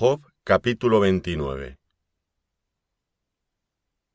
[0.00, 1.78] Job capítulo 29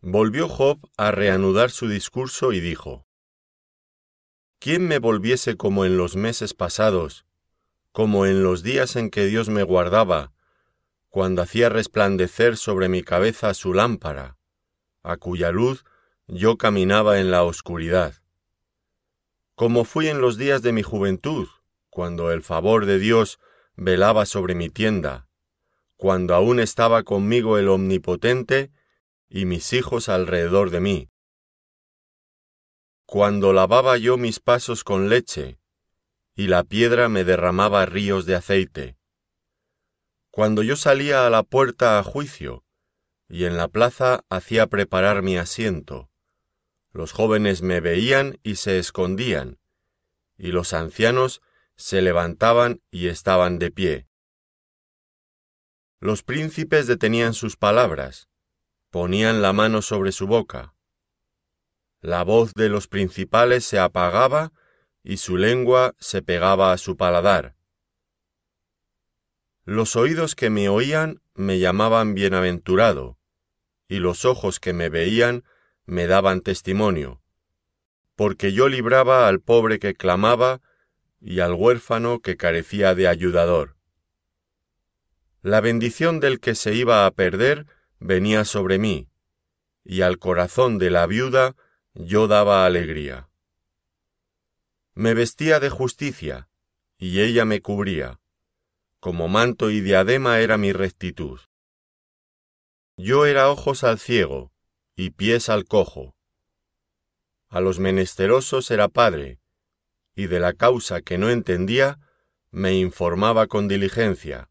[0.02, 3.06] Volvió Job a reanudar su discurso y dijo,
[4.58, 7.28] ¿Quién me volviese como en los meses pasados,
[7.92, 10.34] como en los días en que Dios me guardaba,
[11.10, 14.40] cuando hacía resplandecer sobre mi cabeza su lámpara,
[15.04, 15.86] a cuya luz
[16.26, 18.24] yo caminaba en la oscuridad?
[19.54, 21.48] Como fui en los días de mi juventud,
[21.92, 23.40] cuando el favor de Dios
[23.76, 25.28] velaba sobre mi tienda,
[25.98, 28.72] cuando aún estaba conmigo el Omnipotente
[29.30, 31.10] y mis hijos alrededor de mí,
[33.06, 35.60] cuando lavaba yo mis pasos con leche,
[36.36, 38.98] y la piedra me derramaba ríos de aceite,
[40.32, 42.66] cuando yo salía a la puerta a juicio,
[43.30, 46.10] y en la plaza hacía preparar mi asiento,
[46.92, 49.60] los jóvenes me veían y se escondían,
[50.38, 51.42] y los ancianos
[51.76, 54.08] se levantaban y estaban de pie.
[56.06, 58.30] Los príncipes detenían sus palabras,
[58.92, 60.76] ponían la mano sobre su boca.
[62.00, 64.52] La voz de los principales se apagaba
[65.02, 67.56] y su lengua se pegaba a su paladar.
[69.64, 73.18] Los oídos que me oían me llamaban bienaventurado,
[73.88, 75.44] y los ojos que me veían
[75.88, 77.24] me daban testimonio,
[78.16, 80.62] porque yo libraba al pobre que clamaba
[81.20, 83.76] y al huérfano que carecía de ayudador.
[85.46, 87.68] La bendición del que se iba a perder
[88.00, 89.12] venía sobre mí,
[89.84, 91.56] y al corazón de la viuda
[91.94, 93.30] yo daba alegría.
[94.96, 96.50] Me vestía de justicia,
[96.98, 98.20] y ella me cubría,
[99.00, 101.40] como manto y diadema era mi rectitud.
[102.98, 104.52] Yo era ojos al ciego,
[104.96, 106.16] y pies al cojo.
[107.50, 109.40] A los menesterosos era padre,
[110.16, 112.00] y de la causa que no entendía,
[112.50, 114.50] me informaba con diligencia,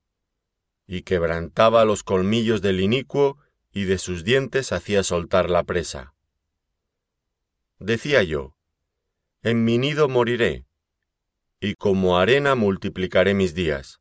[0.86, 3.38] y quebrantaba los colmillos del inicuo,
[3.72, 6.14] y de sus dientes hacía soltar la presa.
[7.78, 8.54] Decía yo,
[9.42, 10.66] en mi nido moriré,
[11.60, 14.00] y como arena multiplicaré mis días.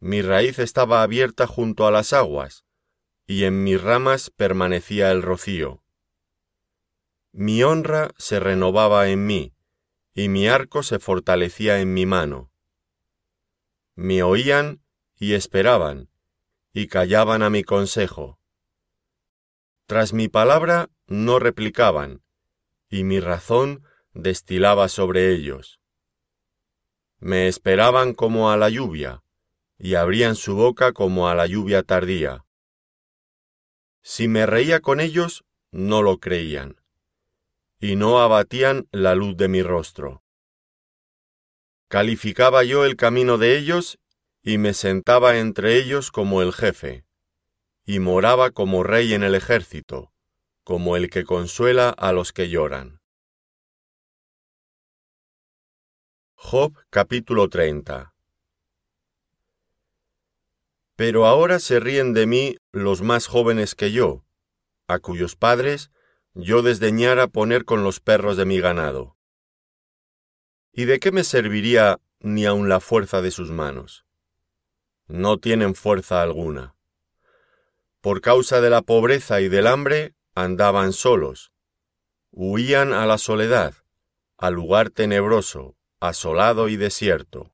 [0.00, 2.64] Mi raíz estaba abierta junto a las aguas,
[3.26, 5.82] y en mis ramas permanecía el rocío.
[7.32, 9.54] Mi honra se renovaba en mí,
[10.14, 12.50] y mi arco se fortalecía en mi mano.
[13.94, 14.82] Me oían
[15.18, 16.08] y esperaban,
[16.72, 18.38] y callaban a mi consejo.
[19.86, 22.22] Tras mi palabra no replicaban,
[22.88, 25.80] y mi razón destilaba sobre ellos.
[27.18, 29.24] Me esperaban como a la lluvia,
[29.76, 32.44] y abrían su boca como a la lluvia tardía.
[34.02, 36.80] Si me reía con ellos, no lo creían,
[37.80, 40.22] y no abatían la luz de mi rostro.
[41.88, 43.98] Calificaba yo el camino de ellos
[44.42, 47.04] y me sentaba entre ellos como el jefe,
[47.84, 50.12] y moraba como rey en el ejército,
[50.64, 53.00] como el que consuela a los que lloran.
[56.34, 58.14] Job capítulo 30
[60.98, 64.24] pero ahora se ríen de mí los más jóvenes que yo,
[64.88, 65.92] a cuyos padres
[66.34, 69.16] yo desdeñara poner con los perros de mi ganado.
[70.72, 74.07] ¿Y de qué me serviría ni aun la fuerza de sus manos?
[75.08, 76.76] No tienen fuerza alguna.
[78.00, 81.52] Por causa de la pobreza y del hambre andaban solos,
[82.30, 83.74] huían a la soledad,
[84.36, 87.52] al lugar tenebroso, asolado y desierto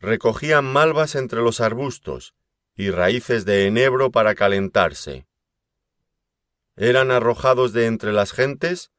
[0.00, 2.34] recogían malvas entre los arbustos
[2.74, 5.26] y raíces de enebro para calentarse.
[6.76, 8.92] Eran arrojados de entre las gentes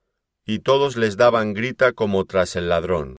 [0.45, 3.15] y todos les daban grita como tras el ladrón.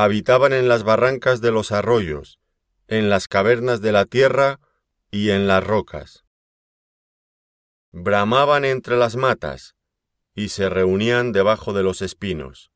[0.00, 2.38] Habitaban en las barrancas de los arroyos,
[2.86, 4.60] en las cavernas de la tierra
[5.10, 6.24] y en las rocas.
[7.90, 9.74] Bramaban entre las matas
[10.36, 12.70] y se reunían debajo de los espinos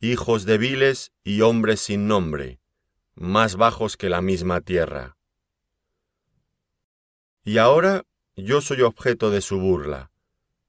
[0.00, 2.60] hijos débiles y hombres sin nombre,
[3.14, 5.16] más bajos que la misma tierra.
[7.42, 8.04] Y ahora
[8.36, 10.10] yo soy objeto de su burla,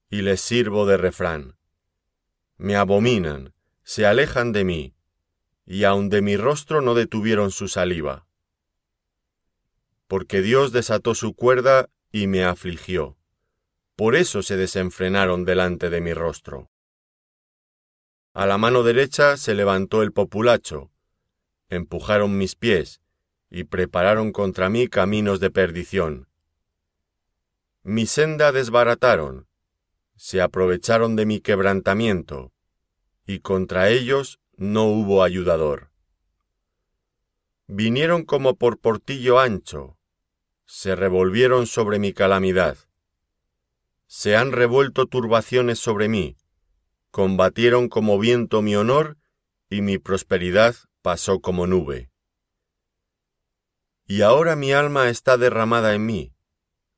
[0.09, 1.57] y les sirvo de refrán.
[2.57, 3.53] Me abominan,
[3.83, 4.94] se alejan de mí,
[5.65, 8.27] y aun de mi rostro no detuvieron su saliva.
[10.07, 13.17] Porque Dios desató su cuerda y me afligió,
[13.95, 16.69] por eso se desenfrenaron delante de mi rostro.
[18.33, 20.91] A la mano derecha se levantó el populacho,
[21.69, 23.01] empujaron mis pies
[23.49, 26.27] y prepararon contra mí caminos de perdición.
[27.83, 29.47] Mi senda desbarataron,
[30.15, 32.51] se aprovecharon de mi quebrantamiento,
[33.25, 35.91] y contra ellos no hubo ayudador.
[37.67, 39.97] vinieron como por portillo ancho,
[40.65, 42.77] se revolvieron sobre mi calamidad.
[44.07, 46.37] Se han revuelto turbaciones sobre mí,
[47.11, 49.17] combatieron como viento mi honor,
[49.69, 52.11] y mi prosperidad pasó como nube.
[54.07, 56.35] Y ahora mi alma está derramada en mí,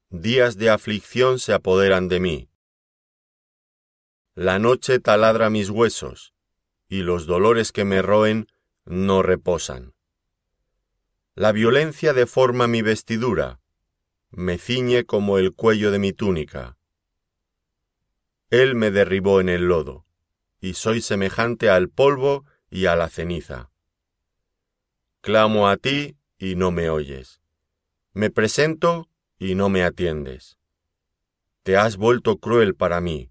[0.09, 2.49] días de aflicción se apoderan de mí.
[4.35, 6.33] La noche taladra mis huesos,
[6.89, 8.47] y los dolores que me roen
[8.85, 9.93] no reposan.
[11.35, 13.59] La violencia deforma mi vestidura,
[14.31, 16.77] me ciñe como el cuello de mi túnica.
[18.49, 20.05] Él me derribó en el lodo,
[20.59, 23.71] y soy semejante al polvo y a la ceniza.
[25.21, 27.41] Clamo a ti y no me oyes.
[28.13, 30.57] Me presento y no me atiendes.
[31.63, 33.29] Te has vuelto cruel para mí.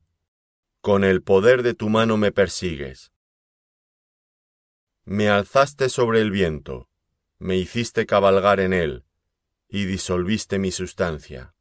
[0.81, 3.13] Con el poder de tu mano me persigues.
[5.09, 6.89] Me alzaste sobre el viento,
[7.39, 9.05] me hiciste cabalgar en él,
[9.69, 11.55] y disolviste mi sustancia.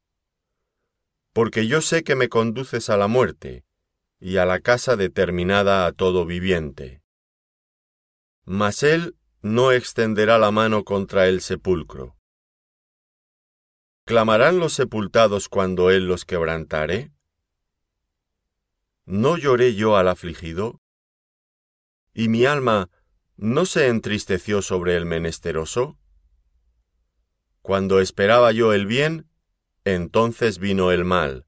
[1.32, 3.64] Porque yo sé que me conduces a la muerte,
[4.18, 7.04] y a la casa determinada a todo viviente.
[8.44, 12.16] Mas él no extenderá la mano contra el sepulcro.
[14.06, 17.12] ¿Clamarán los sepultados cuando él los quebrantare?
[19.04, 20.80] ¿No lloré yo al afligido?
[22.12, 22.90] ¿Y mi alma
[23.36, 25.98] no se entristeció sobre el menesteroso?
[27.60, 29.28] Cuando esperaba yo el bien,
[29.84, 31.46] entonces vino el mal,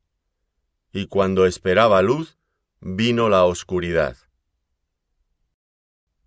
[0.92, 2.38] y cuando esperaba luz,
[2.80, 4.16] vino la oscuridad.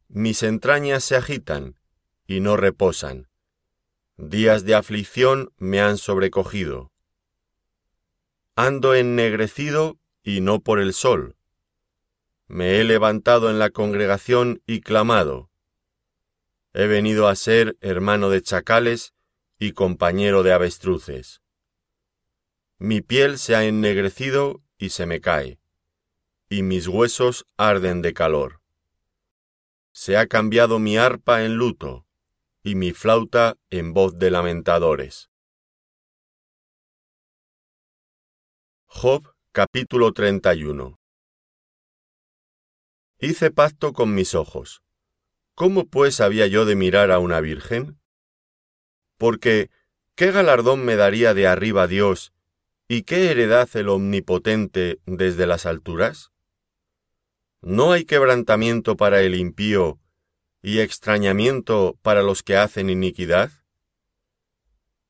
[0.07, 1.77] Mis entrañas se agitan
[2.25, 3.29] y no reposan.
[4.17, 6.91] Días de aflicción me han sobrecogido.
[8.55, 11.37] Ando ennegrecido y no por el sol.
[12.47, 15.50] Me he levantado en la congregación y clamado.
[16.73, 19.13] He venido a ser hermano de chacales
[19.59, 21.41] y compañero de avestruces.
[22.77, 25.59] Mi piel se ha ennegrecido y se me cae,
[26.49, 28.61] y mis huesos arden de calor.
[29.91, 32.07] Se ha cambiado mi arpa en luto,
[32.63, 35.29] y mi flauta en voz de lamentadores.
[38.85, 40.97] Job capítulo 31
[43.19, 44.81] Hice pacto con mis ojos.
[45.55, 47.99] ¿Cómo pues había yo de mirar a una virgen?
[49.17, 49.69] Porque,
[50.15, 52.33] ¿qué galardón me daría de arriba Dios
[52.87, 56.31] y qué heredad el Omnipotente desde las alturas?
[57.61, 59.99] ¿No hay quebrantamiento para el impío
[60.63, 63.51] y extrañamiento para los que hacen iniquidad?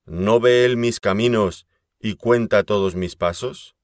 [0.05, 1.67] ¿No ve él mis caminos
[1.99, 3.75] y cuenta todos mis pasos?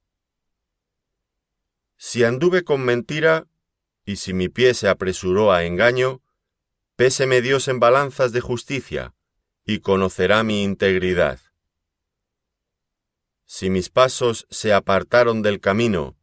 [1.96, 3.48] Si anduve con mentira,
[4.06, 6.22] y si mi pie se apresuró a engaño,
[6.98, 9.14] péseme Dios en balanzas de justicia,
[9.64, 11.40] y conocerá mi integridad.
[13.46, 16.18] Si mis pasos se apartaron del camino,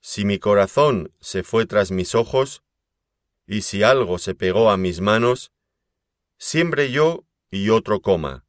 [0.00, 2.62] si mi corazón se fue tras mis ojos,
[3.46, 5.50] y si algo se pegó a mis manos,
[6.36, 8.44] siembre yo y otro coma,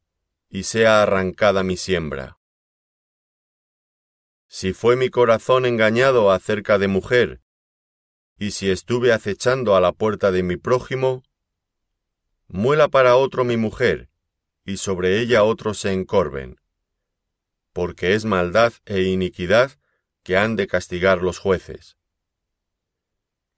[0.50, 2.40] y sea arrancada mi siembra.
[4.48, 7.42] Si fue mi corazón engañado acerca de mujer,
[8.38, 11.24] y si estuve acechando a la puerta de mi prójimo,
[12.54, 14.10] muela para otro mi mujer,
[14.64, 16.62] y sobre ella otros se encorven,
[17.74, 19.72] porque es maldad e iniquidad
[20.22, 21.98] que han de castigar los jueces.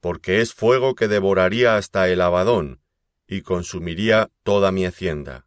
[0.00, 2.80] Porque es fuego que devoraría hasta el abadón,
[3.28, 5.46] y consumiría toda mi hacienda.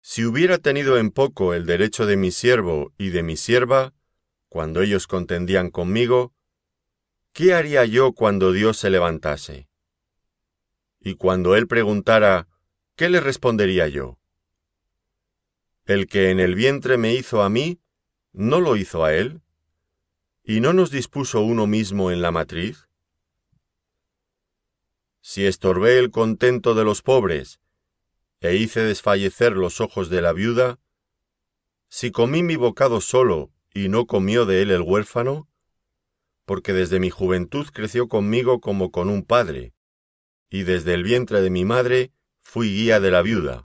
[0.00, 3.92] Si hubiera tenido en poco el derecho de mi siervo y de mi sierva,
[4.48, 6.32] cuando ellos contendían conmigo,
[7.34, 9.67] ¿qué haría yo cuando Dios se levantase?
[11.00, 12.48] Y cuando él preguntara,
[12.96, 14.18] ¿qué le respondería yo?
[15.84, 17.80] El que en el vientre me hizo a mí,
[18.32, 19.40] ¿no lo hizo a él?
[20.42, 22.88] ¿Y no nos dispuso uno mismo en la matriz?
[25.20, 27.60] Si estorbé el contento de los pobres,
[28.40, 30.78] e hice desfallecer los ojos de la viuda,
[31.88, 35.48] si comí mi bocado solo y no comió de él el huérfano,
[36.44, 39.74] porque desde mi juventud creció conmigo como con un padre,
[40.50, 43.64] y desde el vientre de mi madre fui guía de la viuda.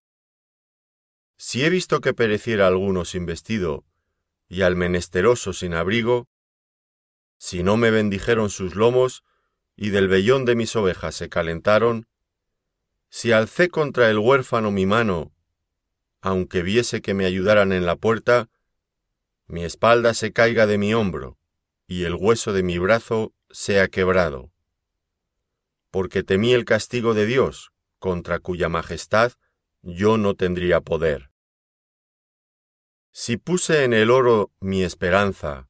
[1.37, 3.85] Si he visto que pereciera alguno sin vestido
[4.47, 6.27] y al menesteroso sin abrigo,
[7.37, 9.23] si no me bendijeron sus lomos
[9.75, 12.07] y del vellón de mis ovejas se calentaron,
[13.09, 15.33] si alcé contra el huérfano mi mano,
[16.21, 18.49] aunque viese que me ayudaran en la puerta,
[19.47, 21.37] mi espalda se caiga de mi hombro
[21.87, 24.52] y el hueso de mi brazo sea quebrado
[25.93, 29.33] porque temí el castigo de Dios, contra cuya majestad
[29.83, 31.29] yo no tendría poder.
[33.11, 35.69] Si puse en el oro mi esperanza,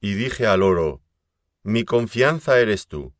[0.00, 1.02] y dije al oro,
[1.62, 3.12] mi confianza eres tú.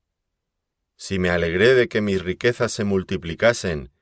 [0.96, 3.92] Si me alegré de que mis riquezas se multiplicasen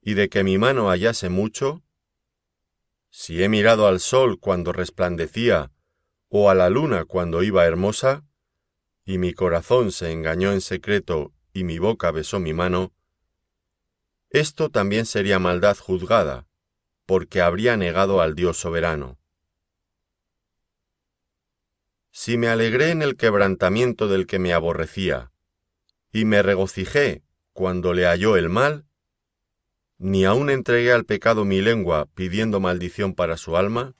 [0.00, 1.84] y de que mi mano hallase mucho,
[3.08, 5.70] si he mirado al sol cuando resplandecía
[6.28, 8.24] o a la luna cuando iba hermosa,
[9.04, 12.92] y mi corazón se engañó en secreto y mi boca besó mi mano,
[14.28, 16.48] esto también sería maldad juzgada,
[17.06, 19.20] porque habría negado al Dios soberano.
[22.10, 25.30] Si me alegré en el quebrantamiento del que me aborrecía,
[26.12, 28.86] y me regocijé cuando le halló el mal,
[29.98, 33.94] ni aun entregué al pecado mi lengua pidiendo maldición para su alma,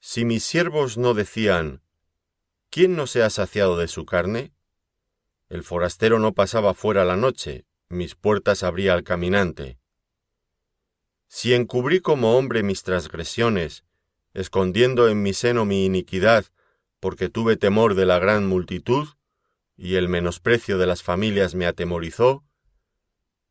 [0.00, 1.82] si mis siervos no decían,
[2.68, 4.52] ¿quién no se ha saciado de su carne?
[5.50, 9.78] El forastero no pasaba fuera la noche, mis puertas abría al caminante.
[11.26, 13.84] Si encubrí como hombre mis transgresiones,
[14.32, 16.46] escondiendo en mi seno mi iniquidad,
[17.00, 19.08] porque tuve temor de la gran multitud,
[19.76, 22.44] y el menosprecio de las familias me atemorizó,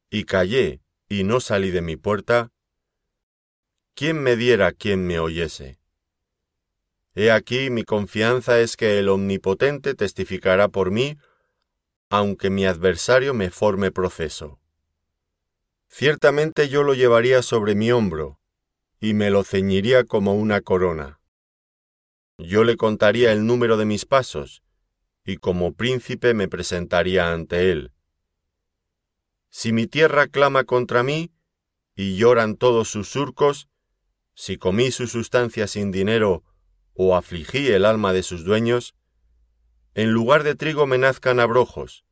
[0.09, 2.53] y callé y no salí de mi puerta,
[3.93, 5.79] ¿quién me diera quien me oyese?
[7.13, 11.17] He aquí mi confianza es que el Omnipotente testificará por mí,
[12.09, 14.59] aunque mi adversario me forme proceso.
[15.87, 18.39] Ciertamente yo lo llevaría sobre mi hombro,
[18.99, 21.19] y me lo ceñiría como una corona.
[22.37, 24.63] Yo le contaría el número de mis pasos,
[25.23, 27.91] y como príncipe me presentaría ante él.
[29.49, 31.31] Si mi tierra clama contra mí,
[31.95, 33.67] y lloran todos sus surcos,
[34.33, 36.43] si comí su sustancia sin dinero,
[36.93, 38.95] o afligí el alma de sus dueños,
[39.95, 42.05] en lugar de trigo me nazcan abrojos,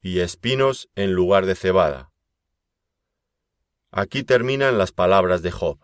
[0.00, 2.12] y espinos en lugar de cebada.
[3.90, 5.78] Aquí terminan las palabras de Job.